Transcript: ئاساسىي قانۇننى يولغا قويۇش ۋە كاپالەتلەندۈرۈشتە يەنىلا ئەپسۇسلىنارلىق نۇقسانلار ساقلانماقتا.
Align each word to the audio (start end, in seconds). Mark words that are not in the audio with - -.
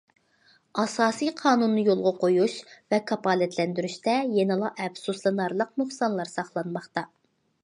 ئاساسىي 0.83 1.29
قانۇننى 1.41 1.83
يولغا 1.89 2.13
قويۇش 2.23 2.55
ۋە 2.95 3.01
كاپالەتلەندۈرۈشتە 3.13 4.17
يەنىلا 4.41 4.75
ئەپسۇسلىنارلىق 4.87 5.79
نۇقسانلار 5.85 6.35
ساقلانماقتا. 6.37 7.07